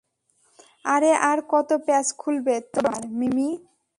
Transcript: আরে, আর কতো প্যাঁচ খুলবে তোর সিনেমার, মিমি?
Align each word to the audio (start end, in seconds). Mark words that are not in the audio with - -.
আরে, 0.85 1.11
আর 1.21 1.39
কতো 1.49 1.75
প্যাঁচ 1.85 2.07
খুলবে 2.17 2.55
তোর 2.73 2.83
সিনেমার, 2.85 3.03
মিমি? 3.19 3.49